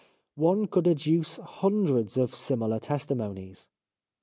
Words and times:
"One 0.35 0.65
could 0.65 0.85
adduce 0.87 1.37
hundreds 1.39 2.17
of 2.17 2.33
similar 2.33 2.79
testimonies. 2.79 3.69